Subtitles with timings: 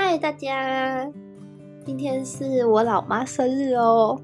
[0.00, 1.12] 嗨，大家，
[1.84, 4.16] 今天是我老妈生日哦，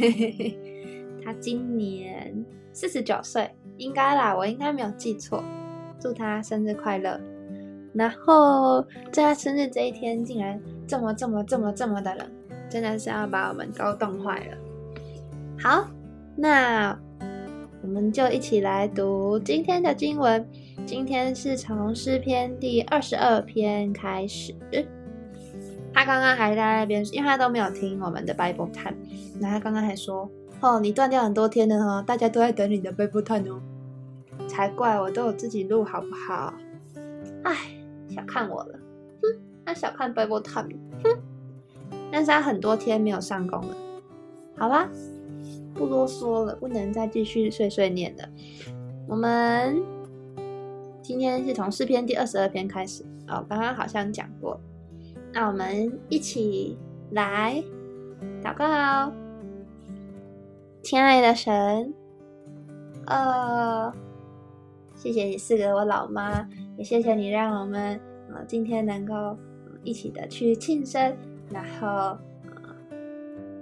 [0.00, 0.58] 嘿嘿嘿，
[1.24, 5.44] 她今年四十九岁，应该啦，我应该没有记错，
[6.00, 7.20] 祝她生日快乐。
[7.94, 12.28] 然后在她生日这一天，竟然这么这么这么这么的冷，
[12.68, 14.56] 真的是要把我们都冻坏了。
[15.56, 15.88] 好，
[16.34, 16.98] 那
[17.80, 20.44] 我们就一起来读今天的经文。
[20.86, 24.54] 今天是从诗篇第二十二篇开始。
[25.92, 28.96] 他刚刚还在那边，因为他都没有听我们的 Bible time。
[29.38, 30.30] 那他刚刚还说
[30.60, 33.60] ：“哦，你断掉很多天了哦，大家都在等你的 Bible time 哦。”
[34.48, 36.54] 才怪，我都有自己录，好不好？
[37.44, 37.56] 哎，
[38.08, 38.78] 小看我了，
[39.22, 41.18] 哼，他小看 Bible time，哼。
[42.10, 43.76] 但是他很多天没有上工了。
[44.56, 44.88] 好吧，
[45.74, 48.28] 不啰嗦了，不能再继续碎碎念了。
[49.06, 49.99] 我们。
[51.10, 54.60] 今天是从诗篇第二十二篇开始哦，刚刚好像讲过。
[55.32, 56.78] 那我们一起
[57.10, 57.60] 来
[58.40, 59.12] 祷告，
[60.84, 61.92] 亲爱的神，
[63.06, 63.92] 呃，
[64.94, 68.00] 谢谢你赐给我老妈，也谢谢你让我们
[68.32, 69.36] 呃今天能够
[69.82, 71.16] 一起的去庆生，
[71.50, 72.16] 然后。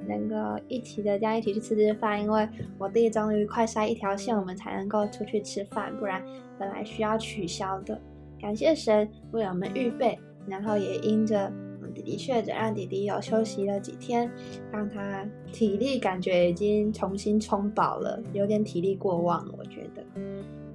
[0.09, 6.25] 能够一起的这样一起去吃吃饭，因为我弟终于快塞一条线，我们才能够出去吃饭，不然
[6.59, 8.00] 本来需要取消的。
[8.41, 11.53] 感谢神为我们预备，然后也因着
[11.95, 14.31] 弟弟确诊，让弟弟有休息了几天，
[14.70, 20.05] 让他体力感觉已经重新充饱了，有点体力过旺，我觉得。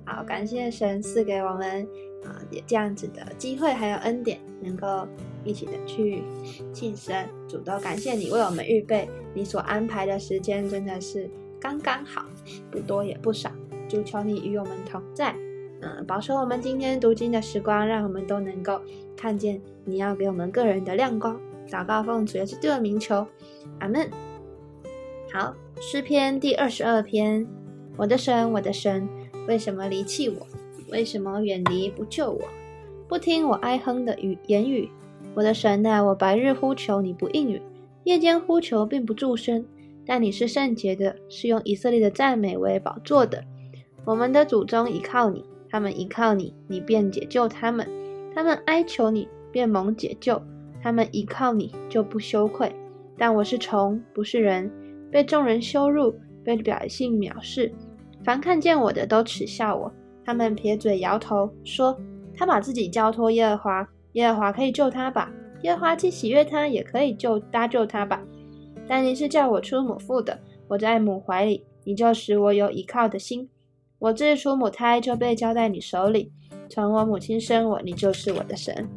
[0.06, 1.88] 好，感谢神赐给我们
[2.26, 5.08] 啊这样子的机会，还有恩典，能够。
[5.44, 6.24] 一起的去
[6.72, 12.26] 庆生，主都感谢你为我们预备，你所安排的时间真的是刚刚好，
[12.72, 13.52] 不多也不少。
[13.90, 15.36] 主求你与我们同在，
[15.82, 18.82] 嗯，保守我们今天读经的时光，让我们都能够
[19.16, 21.40] 看见你要给我们个人的亮光。
[21.70, 23.26] 祷告奉主耶稣的名求，
[23.80, 24.10] 阿门。
[25.32, 27.46] 好，诗篇第二十二篇，
[27.98, 29.08] 我的神，我的神，
[29.48, 30.48] 为什么离弃我？
[30.90, 32.42] 为什么远离不救我？
[33.08, 34.90] 不听我哀哼的语言语？
[35.36, 37.62] 我的神啊，我白日呼求你不应允，
[38.04, 39.66] 夜间呼求并不助声。
[40.06, 43.44] 但你是圣洁的，是用以色列的赞美为宝座的。
[44.06, 47.86] 我们的祖宗依靠你，他们依靠你，你便解救他们；
[48.36, 50.40] 他们哀求你，便蒙解救；
[50.82, 52.76] 他们依靠你，就不羞愧。
[53.18, 54.70] 但我是虫，不是人，
[55.10, 56.14] 被众人羞辱，
[56.44, 57.74] 被百姓藐视。
[58.24, 59.92] 凡看见我的都耻笑我，
[60.26, 61.98] 他们撇嘴摇头，说：
[62.36, 63.90] 他把自己交托耶和华。
[64.14, 65.32] 耶和华可以救他吧？
[65.62, 68.22] 耶和华既喜悦他，也可以救搭救他吧？
[68.88, 73.50] 但你是叫我出母腹的，我在母怀里，你就使我有依靠的心。
[74.00, 76.32] 我自出母胎就被交在你手里，
[76.70, 78.88] 从我母亲生我，你就是我的神。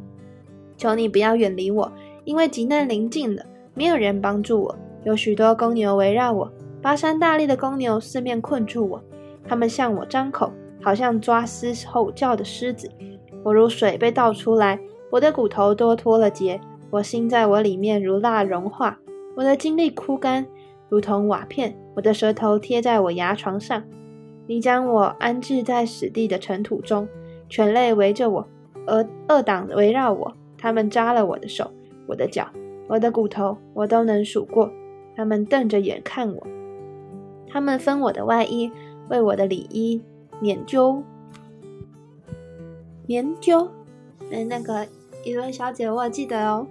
[0.77, 1.91] 求你不要远离我，
[2.25, 4.79] 因为急难临近了，没有人帮助我。
[5.05, 9.01] 有许多公牛围绕我，巴山大力的公牛四面困住我，
[9.47, 12.91] 他们向我张口，好像抓狮吼叫的狮子。
[13.45, 14.81] 我如水被倒出来。
[15.11, 18.99] 我的骨头都脱了节，我心在我里面如蜡融化，
[19.37, 20.47] 我的精力枯干，
[20.89, 23.83] 如同瓦片，我的舌头贴在我牙床上。
[24.47, 27.09] 你将我安置在死地的尘土中，
[27.49, 28.47] 犬类围着我，
[28.87, 31.71] 而恶党围绕我，他们扎了我的手、
[32.07, 32.47] 我的脚、
[32.89, 34.71] 我的骨头，我都能数过。
[35.17, 36.47] 他们瞪着眼看我，
[37.49, 38.71] 他们分我的外衣，
[39.09, 40.01] 为我的里衣
[40.43, 41.03] 研究
[43.07, 43.69] 研究。
[44.31, 44.87] 嗯，那个
[45.27, 46.65] 伊伦小姐，我记得哦。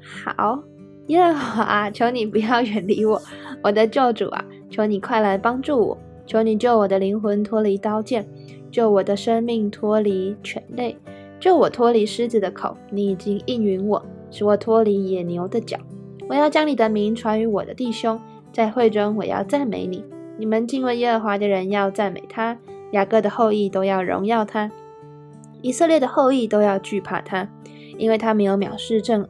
[0.00, 0.62] 好，
[1.08, 3.20] 耶和华，求你不要远离我，
[3.64, 8.24] 我的救主啊，求你快来帮助我，求你救我的灵魂脱离刀剑，
[8.70, 10.96] 救我的生命脱离犬类，
[11.40, 12.76] 救我脱离狮子的口。
[12.90, 14.00] 你已经应允我，
[14.30, 15.76] 使我脱离野牛的脚。
[16.28, 18.20] 我要将你的名传于我的弟兄，
[18.52, 20.04] 在会中我要赞美你。
[20.36, 22.56] 你们敬畏耶和华的人要赞美他，
[22.92, 24.70] 雅各的后裔都要荣耀他。
[25.62, 27.48] 以色列的后裔都要惧怕他，
[27.96, 29.28] 因为他没有藐视正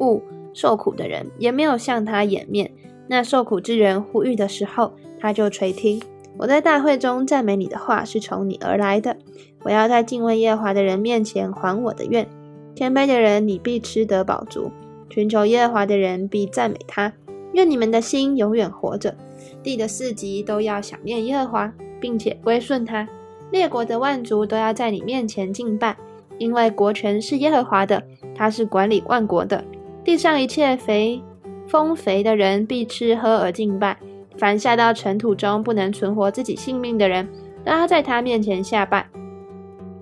[0.00, 0.22] 误
[0.52, 2.70] 受苦的人，也没有向他掩面。
[3.06, 6.02] 那受苦之人呼吁的时候，他就垂听。
[6.36, 9.16] 我在大会中赞美你的话是从你而来的。
[9.64, 12.28] 我要在敬畏耶和华的人面前还我的愿。
[12.76, 14.70] 谦卑的人，你必吃得饱足；
[15.10, 17.12] 寻求耶和华的人必赞美他。
[17.54, 19.16] 愿你们的心永远活着。
[19.64, 23.08] 地的四极都要想念耶和华，并且归顺他。
[23.50, 25.96] 列国的万族都要在你面前敬拜，
[26.38, 28.02] 因为国权是耶和华的，
[28.34, 29.64] 他是管理万国的。
[30.04, 31.22] 地上一切肥
[31.66, 33.96] 丰肥的人必吃喝而敬拜。
[34.36, 37.28] 凡下到尘土中不能存活自己性命的人，
[37.64, 39.08] 都要在他面前下拜。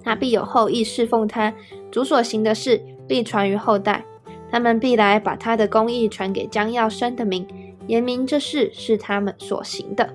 [0.04, 1.52] 他必有后裔侍奉他，
[1.90, 4.04] 主所行的事必传于后代。
[4.50, 7.46] 他们必来把他的公义传给将要生的民，
[7.86, 10.08] 言明这事是他们所行的。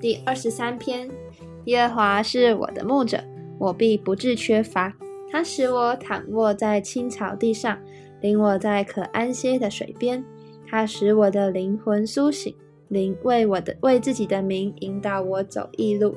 [0.00, 1.08] 第二十三篇，
[1.66, 3.22] 耶和华是我的牧者，
[3.58, 4.92] 我必不致缺乏。
[5.30, 7.78] 他使我躺卧在青草地上，
[8.20, 10.24] 领我在可安歇的水边。
[10.66, 12.54] 他使我的灵魂苏醒，
[12.88, 16.16] 灵为我的为自己的名引导我走义路。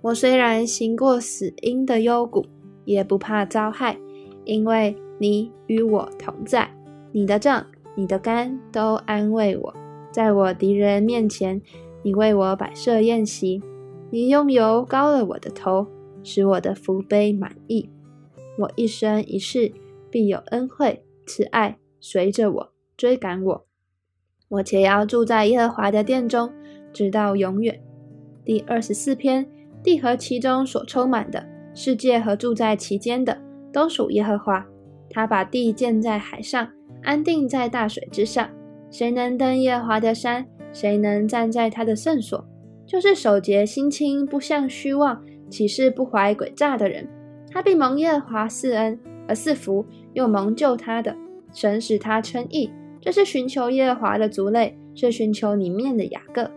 [0.00, 2.46] 我虽然行过死荫的幽谷，
[2.84, 3.98] 也不怕遭害，
[4.44, 6.70] 因为你与我同在。
[7.12, 9.74] 你的杖、你的肝都安慰我。
[10.10, 11.60] 在我敌人面前，
[12.02, 13.62] 你为我摆设宴席。
[14.14, 15.88] 你用油膏了我的头，
[16.22, 17.90] 使我的福杯满溢。
[18.56, 19.72] 我一生一世
[20.08, 23.66] 必有恩惠慈爱随着我追赶我。
[24.50, 26.52] 我且要住在耶和华的殿中，
[26.92, 27.82] 直到永远。
[28.44, 29.44] 第二十四篇。
[29.82, 31.44] 地和其中所充满的
[31.74, 33.36] 世界和住在其间的，
[33.72, 34.64] 都属耶和华。
[35.10, 36.70] 他把地建在海上，
[37.02, 38.48] 安定在大水之上。
[38.92, 40.46] 谁能登耶和华的山？
[40.72, 42.46] 谁能站在他的圣所？
[42.94, 45.20] 就是守节心清、不向虚妄、
[45.50, 47.04] 起誓不怀诡诈的人。
[47.50, 48.96] 他必蒙耶和华赐恩
[49.26, 51.12] 而赐福，又蒙救他的
[51.52, 52.70] 神使他称义。
[53.00, 56.48] 这是寻求耶和华的族类，是寻求里面的雅各。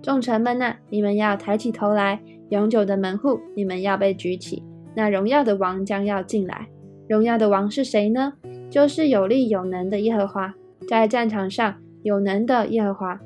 [0.00, 4.62] 众臣们呐，你们要抬起头来，永久的门户，你们要被举起。
[4.94, 6.66] 那荣耀的王将要进来。
[7.10, 8.32] 荣耀的王是谁呢？
[8.70, 10.54] 就是有力有能的耶和华，
[10.88, 13.20] 在战场上有能的耶和华。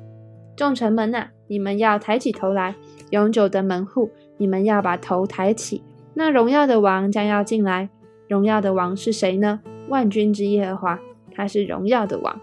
[0.57, 2.75] 众臣们呐，你们要抬起头来，
[3.09, 5.81] 永久的门户，你们要把头抬起。
[6.13, 7.89] 那荣耀的王将要进来。
[8.27, 9.61] 荣耀的王是谁呢？
[9.87, 10.99] 万军之耶和华，
[11.33, 12.39] 他是荣耀的王。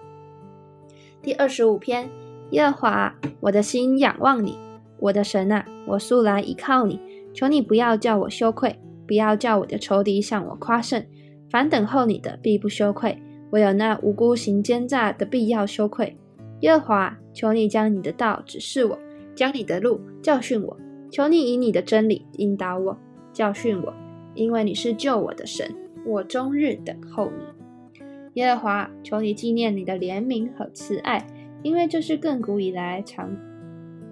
[1.23, 2.09] 第二十五篇。
[2.51, 4.57] 耶和华，我的心仰望你，
[5.01, 7.01] 我的神啊，我素来倚靠你。
[7.33, 8.79] 求你不要叫我羞愧，
[9.09, 11.05] 不要叫我的仇敌向我夸胜。
[11.51, 13.17] 凡等候你的，必不羞愧；
[13.51, 16.17] 唯有那无辜行奸诈的，必要羞愧。
[16.61, 18.99] 耶和华，求你将你的道指示我，
[19.35, 20.75] 将你的路教训我。
[21.11, 22.97] 求你以你的真理引导我，
[23.33, 23.93] 教训我，
[24.35, 25.71] 因为你是救我的神，
[26.07, 28.01] 我终日等候你。
[28.41, 31.27] 耶和华，求你纪念你的怜悯和慈爱。
[31.63, 33.35] 因为这是亘古以来常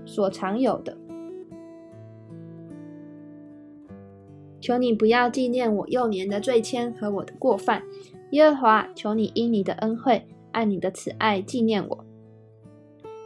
[0.07, 0.97] 所常有的，
[4.59, 7.83] 求你不要纪念我幼年的罪愆和我的过犯，
[8.31, 12.05] 耶和华，求你因你的恩惠，按你的慈爱纪念我。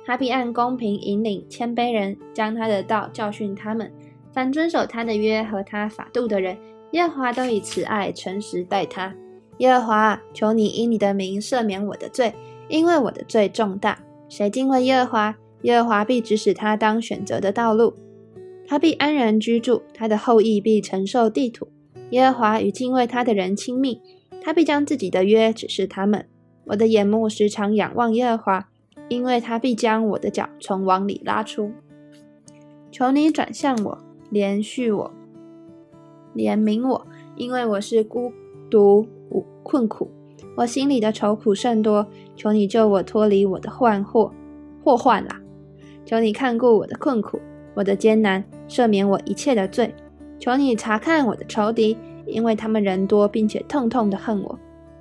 [0.07, 3.93] 他必按公平引领谦卑人，将他的道教训他们。
[4.33, 6.57] 凡遵守他的约和他法度的人，
[6.93, 9.13] 耶和华都以慈爱诚实待他。
[9.59, 12.33] 耶和华，求你因你的名赦免我的罪，
[12.69, 13.99] 因为我的罪重大。
[14.29, 17.95] 谁敬畏耶和华，耶和华必指使他当选择的道路，
[18.69, 21.69] 他必安然居住，他的后裔必承受地土。
[22.11, 24.01] 耶和华与敬畏他的人亲密，
[24.43, 26.29] 他必将自己的约指示他们。
[26.67, 28.69] 我的眼目时常仰望耶和华，
[29.09, 31.73] 因为他必将我的脚从网里拉出。
[32.91, 33.99] 求你转向我，
[34.31, 35.11] 连续我，
[36.35, 37.07] 怜悯我，
[37.37, 38.33] 因为我是孤
[38.71, 39.07] 独
[39.63, 40.11] 困苦。
[40.57, 44.33] 我心里的愁苦甚多，求你救我脱离我的患祸
[44.83, 45.41] 祸患啦！
[46.07, 47.39] 求你看顾我的困苦，
[47.75, 49.95] 我的艰难，赦免我一切的罪。
[50.39, 54.59] 求你查看我的仇敌，因为他们人多，并且痛痛的恨我。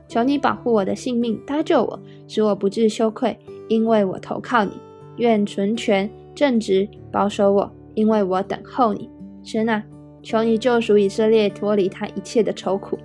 [0.08, 4.72] 求你保护我的性命，搭救我，使我不致羞愧，因为我投靠你。
[5.18, 9.10] 愿纯全正直保守我，因为我等候你。
[9.44, 9.84] 神啊，
[10.22, 12.98] 求你救赎以色列，脱离他一切的愁苦。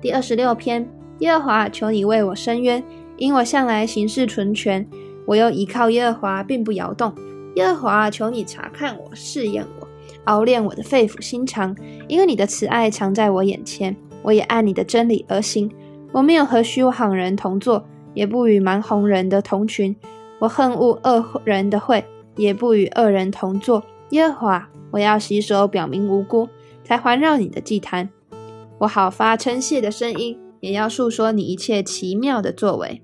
[0.00, 0.88] 第二十六篇。
[1.18, 2.80] 耶和华，求你为我伸冤，
[3.16, 4.86] 因我向来行事纯全，
[5.26, 7.12] 我又依靠耶和华，并不摇动。
[7.56, 9.88] 耶和华，求你查看我，试验我，
[10.26, 11.74] 熬炼我的肺腑心肠，
[12.06, 15.68] 因为你的慈爱常在我眼前，我也按你的真理而行。
[16.12, 17.84] 我没有和虚谎人同坐，
[18.18, 19.94] 也不与蛮红人的同群。
[20.40, 23.84] 我恨恶恶人的会，也不与恶人同坐。
[24.10, 26.48] 耶和华，我要洗手表明无辜，
[26.82, 28.10] 才环绕你的祭坛，
[28.78, 30.36] 我好发称谢的声音。
[30.58, 33.00] 也要述说你一切奇妙的作为，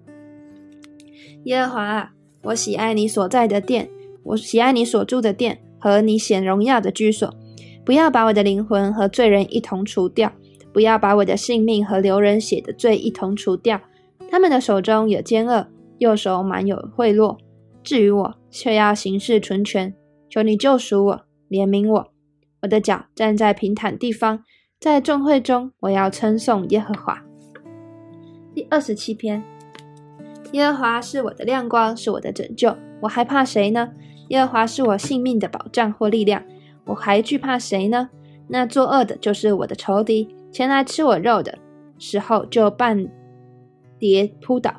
[1.45, 2.11] 耶和华，
[2.43, 3.89] 我喜爱你所在的殿，
[4.25, 7.33] 我喜爱你所住的殿和你显荣耀的居所。
[7.85, 10.33] 不要把我的灵魂和罪人一同除掉，
[10.73, 13.81] 不要把我的性命和流人血的罪一同除掉。
[14.35, 17.39] 他们的手中有奸恶，右手满有贿赂。
[17.85, 19.95] 至于我，却要行事纯全。
[20.29, 22.09] 求你救赎我，怜悯我。
[22.63, 24.43] 我的脚站在平坦地方，
[24.81, 27.23] 在众会中，我要称颂耶和华。
[28.53, 29.41] 第二十七篇，
[30.51, 33.93] 耶和华是我的亮光，是我的拯救，我还怕谁呢？
[34.31, 36.43] 耶和华是我性命的保障或力量，
[36.87, 38.11] 我还惧怕谁呢？
[38.49, 41.57] 那作恶的就是我的仇敌，前来吃我肉的
[42.01, 43.09] 时候就半
[43.99, 44.75] 跌扑倒。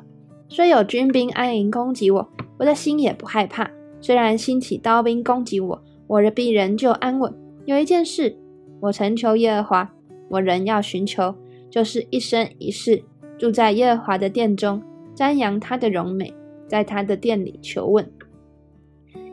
[0.48, 3.70] 虽有军兵安营攻击我，我的心也不害怕。
[4.00, 7.34] 虽然兴起刀兵攻击我，我的必仍旧安稳。
[7.64, 8.38] 有一件事，
[8.80, 9.92] 我曾求耶和华，
[10.28, 11.34] 我仍要寻求，
[11.68, 13.02] 就是一生一世
[13.38, 14.80] 住在耶和华的殿中，
[15.16, 16.32] 瞻仰他的荣美，
[16.68, 18.08] 在他的殿里求问。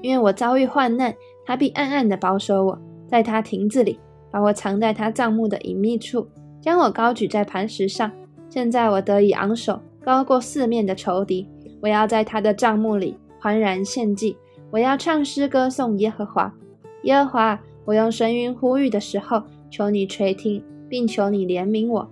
[0.01, 1.13] 因为我遭遇患难，
[1.45, 3.99] 他必暗暗的保守我，在他亭子里
[4.31, 6.27] 把我藏在他帐幕的隐秘处，
[6.59, 8.11] 将我高举在磐石上。
[8.53, 11.49] 现在我得以昂首，高过四面的仇敌。
[11.81, 14.37] 我要在他的帐幕里欢然献祭，
[14.69, 16.53] 我要唱诗歌颂耶和华。
[17.01, 17.59] 耶和华。
[17.83, 19.41] 我用神云呼吁的时候，
[19.71, 22.07] 求你垂听，并求你怜悯我，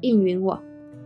[0.00, 0.58] 应允我。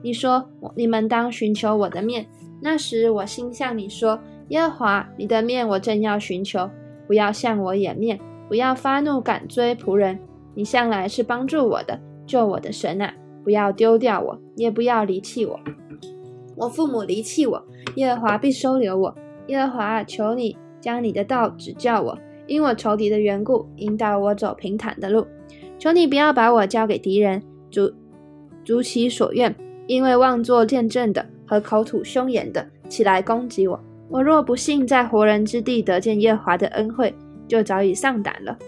[0.03, 2.25] 你说，你们当寻求我的面。
[2.63, 6.71] 那时，我心向你说：耶和华，你的面我正要寻求，
[7.09, 10.17] 不要向我掩面，不要发怒赶追仆人。
[10.55, 13.13] 你向来是帮助我的，救我的神啊！
[13.47, 15.61] 不要丢掉我，也不要离弃我。
[16.57, 19.15] 我父母离弃我，耶和华必收留我。
[19.47, 22.19] 耶和华，求你将你的道指教我。
[22.49, 25.25] 因我仇敌的缘故，引导我走平坦的路。
[25.79, 27.93] 求你不要把我交给敌人，逐
[28.65, 29.55] 逐其所愿。
[29.87, 33.79] 因为妄作见证的和口吐凶言的起来攻击我。
[34.09, 37.15] 我若不幸在活人之地得见耶和华的恩惠，
[37.47, 38.59] 就早已丧胆了。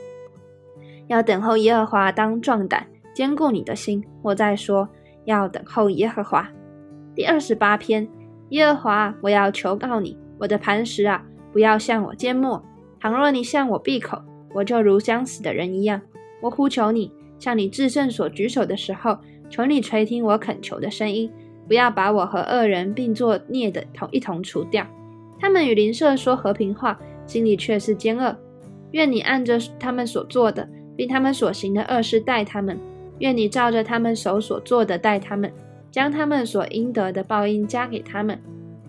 [1.09, 2.87] 要等候耶和华，当壮胆，
[3.19, 4.05] 坚固你的心。
[4.23, 4.89] 我再说，
[5.25, 6.49] 要等候耶和华。
[7.17, 8.09] 第二十八篇，
[8.51, 12.65] 耶和华，我要求告你，我的磐石啊，不要向我缄默。
[13.01, 14.23] 倘若你向我闭口，
[14.55, 16.01] 我就如将死的人一样。
[16.41, 17.11] 我呼求你，
[17.41, 19.19] 向你至圣所举手的时候，
[19.51, 21.29] 求你垂听我恳求的声音，
[21.67, 24.87] 不要把我和恶人并作孽的同一同除掉。
[25.41, 26.97] 他们与邻舍说和平话，
[27.27, 28.37] 心里却是奸恶。
[28.93, 32.77] 愿你按着他们所做的，并他们所行的恶事待他们；
[33.19, 35.53] 愿你照着他们手所做的待他们，
[35.91, 38.39] 将他们所应得的报应加给他们。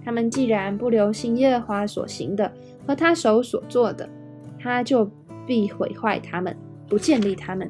[0.03, 2.51] 他们既然不留心耶和华所行的，
[2.87, 4.09] 和他手所做的，
[4.59, 5.09] 他就
[5.45, 6.55] 必毁坏他们，
[6.87, 7.69] 不建立他们。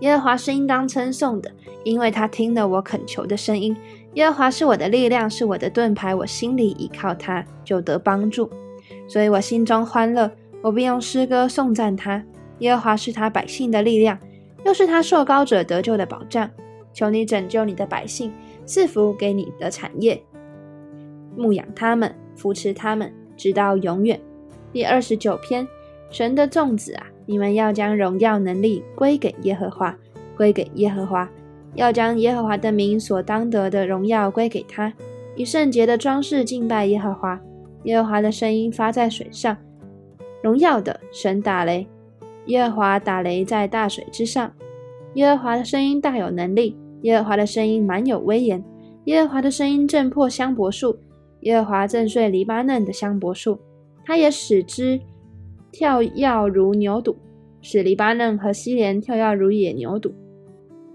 [0.00, 1.50] 耶和华是应当称颂的，
[1.84, 3.74] 因为他听了我恳求的声音。
[4.14, 8.50] 耶和华是我的力量，是我的盾牌，我心里依靠他，就得帮助。
[9.08, 10.30] 所以我心中欢乐，
[10.62, 12.22] 我必用诗歌颂赞他。
[12.58, 14.18] 耶和华是他百姓的力量，
[14.66, 16.50] 又是他受高者得救的保障。
[16.92, 18.32] 求你拯救你的百姓，
[18.64, 20.20] 赐福给你的产业，
[21.36, 23.12] 牧养他们，扶持他们。
[23.36, 24.18] 直到永远。
[24.72, 25.68] 第二十九篇，
[26.10, 29.94] 神的众子啊，你们要将荣耀能力归给耶和华，
[30.34, 31.28] 归给耶和华，
[31.74, 34.90] 要将耶和华的名所当得的荣耀归给他，
[35.34, 37.38] 以圣洁的装饰敬拜耶和华。
[37.84, 39.54] 耶和华的声音发在水上，
[40.42, 41.86] 荣耀的神打雷，
[42.46, 44.52] 耶和华打雷在大水之上。
[45.14, 48.62] 耶和华的声音大有能力，耶和华的声音满有威严，
[49.04, 50.98] 耶和华的声音震破香柏树。
[51.40, 53.60] 耶和华震碎黎巴嫩的香柏树，
[54.04, 55.00] 他也使之
[55.70, 57.14] 跳跃如牛犊，
[57.60, 60.12] 使黎巴嫩和西连跳跃如野牛犊。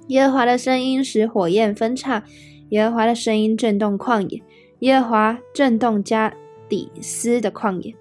[0.08, 2.24] 耶和华的声音使火焰分叉，
[2.70, 4.42] 耶和华的声音震动旷野，
[4.80, 6.34] 耶和华震动加
[6.68, 7.96] 底斯的旷野。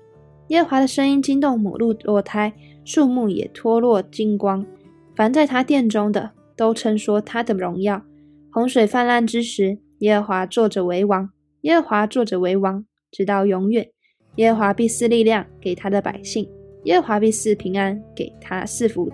[0.49, 2.53] 耶和华的声音惊动母鹿落胎，
[2.93, 4.67] 树木也脱落金光。
[5.15, 8.03] 凡在他殿中的，都称说他的荣耀。
[8.51, 11.31] 洪水泛滥之时，耶和华坐着为王。
[11.61, 13.89] 耶和华坐着为王，直到永远。
[14.35, 16.49] 耶和华必赐力量给他的百姓，
[16.83, 19.09] 耶和华必赐平安给他赐福。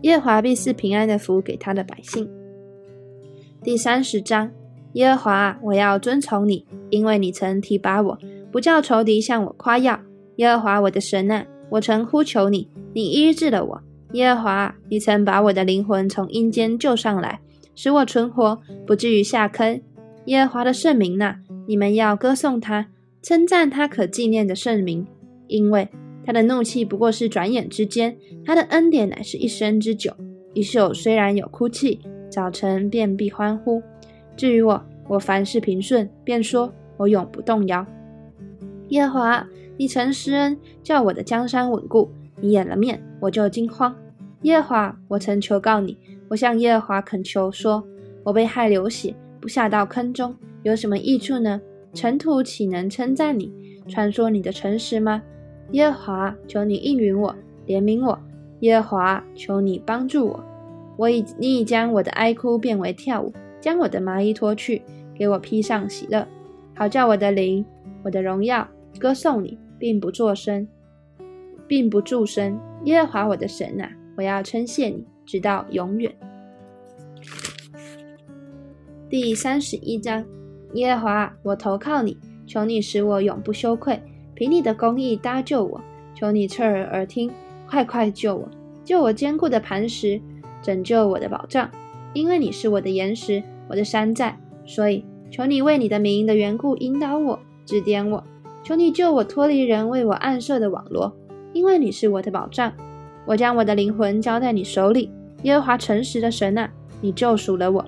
[0.00, 2.28] 耶和华必赐平安的福给他的百姓。
[3.62, 4.50] 第三十章，
[4.94, 8.18] 耶和华，我要遵从你，因为你曾提拔我，
[8.50, 10.00] 不叫仇敌向我夸耀。
[10.36, 13.82] 耶和华我的神啊，我曾呼求你，你医治了我。
[14.12, 17.40] 耶和华，你曾把我的灵魂从阴间救上来，
[17.74, 19.80] 使我存活，不至于下坑。
[20.26, 21.36] 耶和华的圣名呐，
[21.66, 22.88] 你们要歌颂他，
[23.22, 25.06] 称赞他可纪念的圣名，
[25.46, 25.88] 因为
[26.26, 30.14] 他的怒气不过是转眼之间，他的恩典乃是一生之久。
[30.52, 33.82] 一宿虽然有哭泣，早晨便必欢呼。
[34.36, 37.86] 至于我，我凡事平顺，便说我永不动摇。
[38.88, 42.10] 耶和华，你曾施恩，叫我的江山稳固，
[42.40, 43.94] 你掩了面，我就惊慌。
[44.42, 45.96] 耶和华，我曾求告你，
[46.28, 47.82] 我向耶和华恳求说，
[48.22, 49.14] 我被害流血。
[49.40, 51.60] 不下到坑中有什么益处呢？
[51.94, 53.52] 尘土岂能称赞你？
[53.88, 55.22] 传说你的诚实吗？
[55.72, 57.34] 耶和华，求你应允我，
[57.66, 58.18] 怜悯我。
[58.60, 60.44] 耶和华，求你帮助我。
[60.96, 64.82] 我已，你已将我的哀哭变为跳舞，将我的麻衣脱去，
[65.14, 66.26] 给我披上喜乐，
[66.74, 67.64] 好叫我的灵，
[68.04, 68.68] 我的荣耀
[68.98, 70.66] 歌颂你，并不作声，
[71.66, 72.58] 并不助声。
[72.84, 76.12] 耶和华我的神啊，我要称谢你，直到永远。
[79.08, 80.24] 第三十一章，
[80.74, 84.00] 耶和华，我投靠你，求你使我永不羞愧，
[84.34, 85.80] 凭你的公义搭救我，
[86.14, 87.30] 求你侧耳而听，
[87.68, 88.48] 快快救我，
[88.84, 90.20] 救我坚固的磐石，
[90.62, 91.70] 拯救我的保障，
[92.14, 98.24] 因为你是我的岩石，我的山寨，所以求你为你的名的缘故引导我，指点我，
[98.64, 101.12] 求你救我脱离人为我暗设的网罗，
[101.52, 102.72] 因为你是我的保障。
[103.24, 105.10] 我将我的灵魂交在你手里，
[105.42, 107.84] 耶和华诚实的神啊，你救赎了我。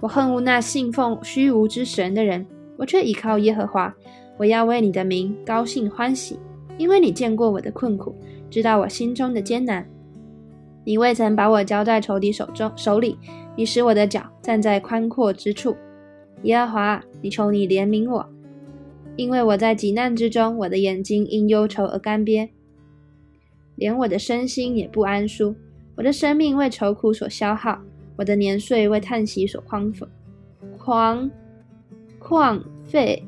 [0.00, 3.94] 我恨恶那信奉虚无之神的人，我却倚靠耶和华。
[4.36, 6.38] 我要为你的名高兴欢喜，
[6.76, 8.14] 因为你见过我的困苦，
[8.48, 9.84] 知道我心中的艰难。
[10.84, 13.18] 你未曾把我交在仇敌手中手里，
[13.56, 15.76] 你使我的脚站在宽阔之处。
[16.44, 18.26] 耶和华，你求你怜悯我，
[19.18, 22.48] 因为我在急难之中，我的眼睛因忧愁而干瘪。
[23.74, 25.56] 连我的身心也不安舒，
[25.96, 27.80] 我的生命为愁苦所消耗，
[28.16, 30.06] 我的年岁为叹息所荒废，
[30.78, 31.28] 狂
[32.20, 33.20] 旷废，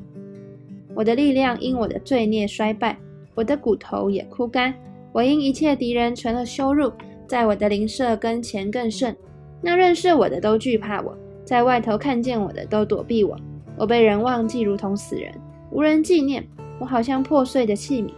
[0.95, 2.97] 我的力量因我的罪孽衰败，
[3.35, 4.73] 我的骨头也枯干，
[5.11, 6.89] 我因一切敌人成了羞辱，
[7.27, 9.13] 在我的邻舍跟前更甚。
[9.61, 13.37] 那认识我的都惧怕我，在外头看见我的都躲避我，
[13.77, 15.33] 我被人忘记，如同死人，
[15.71, 16.45] 无人纪念，
[16.79, 18.09] 我好像破碎的器皿。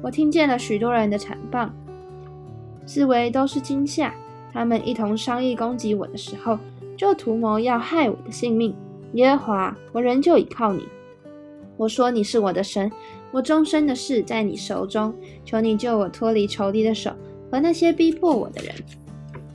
[0.00, 1.74] 我听见了许多人的惨棒，
[2.86, 4.14] 自为都是惊吓。
[4.52, 6.56] 他们一同商议攻击我的时候，
[6.96, 8.72] 就图谋要害我的性命。
[9.14, 10.86] 耶和华，我仍旧倚靠你。
[11.76, 12.90] 我说你是我的神，
[13.32, 15.12] 我终身的事在你手中。
[15.44, 17.10] 求你救我脱离仇敌的手
[17.50, 18.72] 和那些逼迫我的人。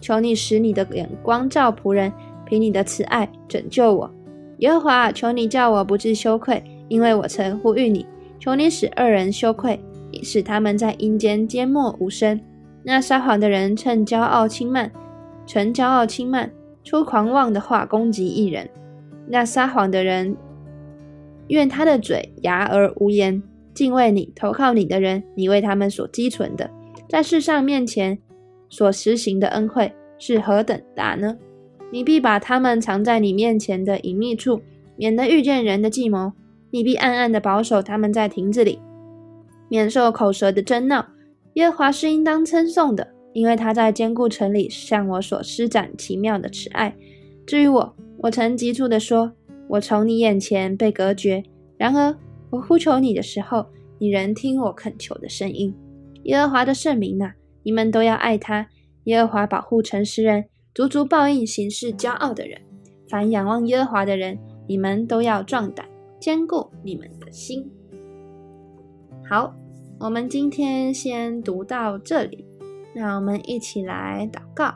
[0.02, 2.12] 求你使你的眼光照仆人，
[2.46, 4.12] 凭你的慈爱拯救我。
[4.60, 8.06] 耶和华，求你叫我不致羞愧，因为我曾呼吁你。
[8.40, 9.80] 求你使二人羞愧。
[10.22, 12.40] 使他们在阴间缄默无声。
[12.84, 14.92] 那撒谎的人趁骄傲轻慢，
[15.48, 16.52] 趁骄傲轻慢，
[16.84, 18.70] 出狂妄的话攻击一人。
[19.28, 20.36] 那撒谎的人，
[21.48, 23.42] 愿他的嘴哑而无言。
[23.74, 26.70] 敬畏你、投靠你的人，你为他们所积存的，
[27.10, 28.16] 在世上面前
[28.70, 31.36] 所实行的恩惠是何等大呢？
[31.92, 34.62] 你必把他们藏在你面前的隐秘处，
[34.96, 36.34] 免得遇见人的计谋。
[36.74, 38.80] 你必暗暗的保守他们在亭子里。
[39.70, 41.06] 免受口舌的争闹，
[41.54, 46.96] 耶和华是应当称颂的，因为他在坚固城里向我所施展奇妙的慈爱。
[47.46, 49.32] 至于我，我曾急促地说
[49.70, 51.44] ：“我从你眼前被隔绝。”
[51.78, 52.16] 然而
[52.50, 53.68] 我呼求你的时候，
[54.00, 55.72] 你仍听我恳求的声音。
[56.24, 58.68] 耶和华的圣名呐，你们都要爱他。
[59.04, 62.60] 耶和华保护诚实人，足足报应行事骄傲的人。
[63.08, 65.86] 凡仰望耶和华的人，你们都要壮胆，
[66.24, 67.70] 坚固你们的心。
[69.30, 69.54] 好。
[70.00, 72.46] 我们今天先读到这里，
[72.96, 74.74] 那我们一起来祷告。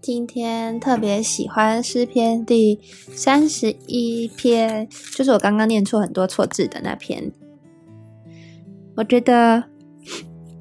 [0.00, 7.30] 今天特别喜欢诗篇第三十一篇，就是我刚刚念错很多错字的那篇。
[8.96, 9.64] 我觉得，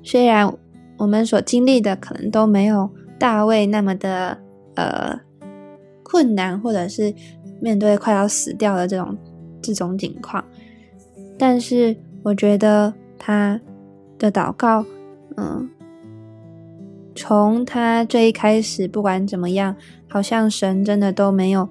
[0.01, 0.53] 虽然
[0.97, 4.37] 我们所经历的可能都没有大卫那么的
[4.75, 5.19] 呃
[6.03, 7.13] 困难，或者是
[7.61, 9.17] 面对快要死掉的这种
[9.63, 10.45] 这种情况，
[11.39, 13.60] 但是我觉得他。
[14.19, 14.86] 的祷告，
[15.36, 15.69] 嗯，
[17.13, 19.76] 从他最一开始，不管怎么样，
[20.08, 21.67] 好像神真的都没有，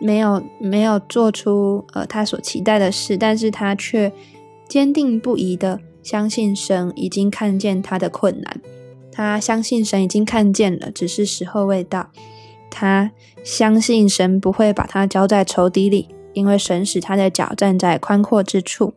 [0.00, 4.12] 没有，没有做出呃他所期待的事，但是他却
[4.66, 8.60] 坚定不移的相信神已经看见他的困难，
[9.12, 12.10] 他相信神已经看见了，只是时候未到，
[12.68, 13.12] 他
[13.44, 18.94] 相信神不会把他交在仇敌里，因为神使他的脚站在宽阔之处。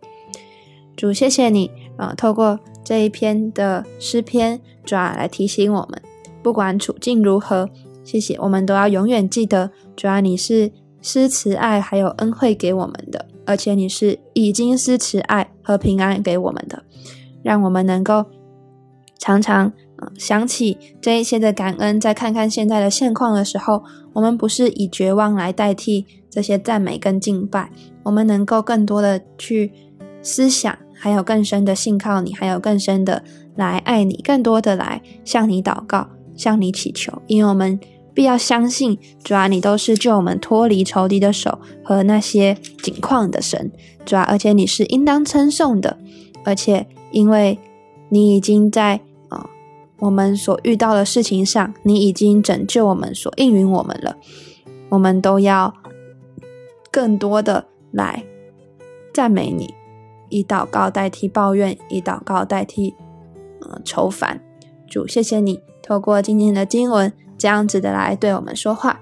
[0.95, 1.71] 主，谢谢你。
[1.97, 5.99] 啊，透过这一篇的诗篇，主啊，来提醒我们，
[6.43, 7.69] 不管处境如何，
[8.03, 10.71] 谢谢，我们都要永远记得，主啊，你是
[11.01, 16.83] 施慈爱还有恩惠给我们的，而且你是已经施慈爱和平安给我们的，
[17.41, 18.25] 让我们能够
[19.17, 19.73] 常常
[20.15, 27.69] 想起这一些的感恩，再看看现在的现况的时候，我们不是以绝望来代替这些赞美跟敬拜，
[28.03, 29.71] 我们能够更多的去
[30.21, 30.77] 思想。
[30.99, 33.23] 还有更深的信靠你，还有更深的
[33.55, 37.79] 来爱你，更多的来向你祷告，向你祈求，因为我们
[38.15, 43.71] 必要相信，主啊，你都是救我们脱离仇敌的手和那些景况的神，
[44.07, 45.99] 主啊，而且你是应当称颂的，
[46.43, 47.59] 而且因为
[48.09, 49.47] 你已经在啊
[49.99, 54.17] 我们所遇到的事情上，你已经拯救我们，所应允我们了，
[54.89, 55.71] 我们都要
[56.97, 58.23] 更多的来
[59.13, 59.71] 赞美你。
[60.29, 62.95] 以祷告代替抱怨，以祷告代替
[63.61, 64.41] 呃愁烦。
[64.89, 68.99] 主，谢谢你透过今天的经文这样子的来对我们说话。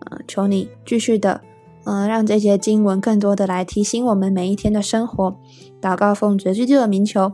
[0.00, 1.42] 嗯，求你继续的，
[1.84, 5.36] 嗯，让这些经文更多的来提醒我们每一天的生活。
[5.82, 7.30] 祷告奉主基督的名求，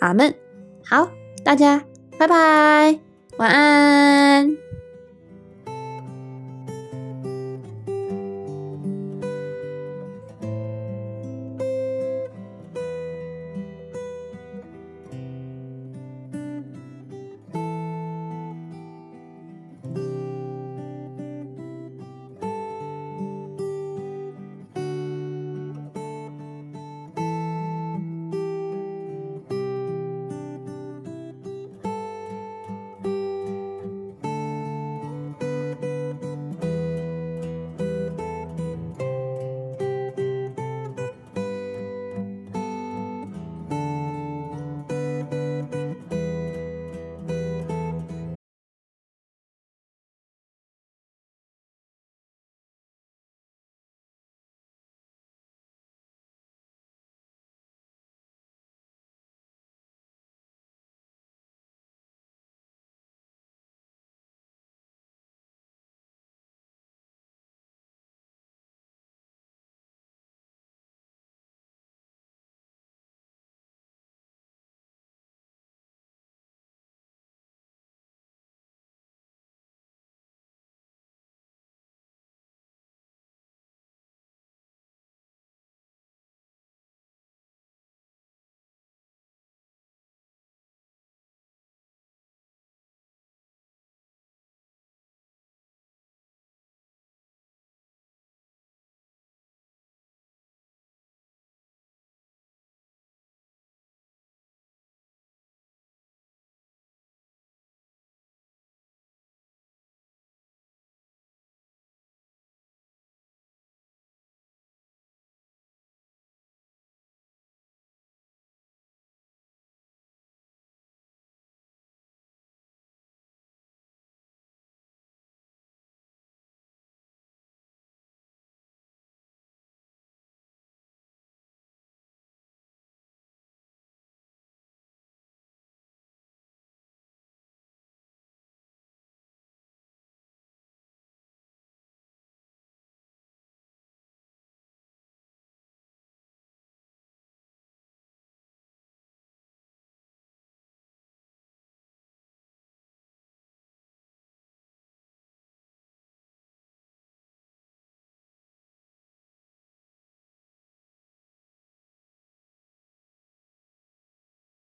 [0.00, 0.34] 阿门。
[0.82, 1.08] 好，
[1.44, 1.84] 大家
[2.18, 2.98] 拜拜，
[3.36, 4.81] 晚安。